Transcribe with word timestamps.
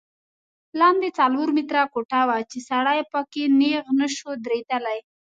لاندې 0.79 1.09
څلور 1.19 1.47
متره 1.57 1.83
کوټه 1.93 2.21
وه 2.27 2.37
چې 2.51 2.59
سړی 2.69 2.99
په 3.11 3.19
کې 3.31 3.43
نیغ 3.59 3.85
نه 3.99 4.07
شو 4.15 4.31
درېدلی. 4.45 4.99